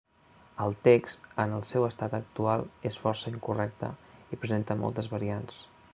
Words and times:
El 0.63 0.71
text 0.87 1.27
en 1.43 1.53
el 1.57 1.61
seu 1.71 1.85
estat 1.89 2.15
actual 2.19 2.65
és 2.93 2.99
força 3.05 3.35
incorrecte 3.35 3.93
i 4.37 4.41
presenta 4.47 4.83
moltes 4.85 5.13
variants. 5.17 5.63